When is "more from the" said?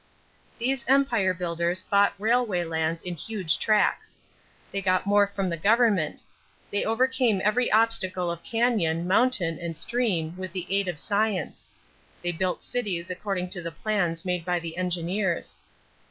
5.05-5.57